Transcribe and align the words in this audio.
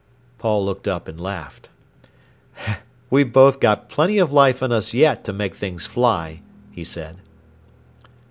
Paul 0.39 0.65
looked 0.65 0.87
up 0.87 1.07
and 1.07 1.21
laughed. 1.21 1.69
"We've 3.11 3.31
both 3.31 3.59
got 3.59 3.87
plenty 3.87 4.17
of 4.17 4.31
life 4.31 4.63
in 4.63 4.71
us 4.71 4.95
yet 4.95 5.23
to 5.25 5.31
make 5.31 5.53
things 5.53 5.85
fly," 5.85 6.41
he 6.71 6.83
said. 6.83 7.17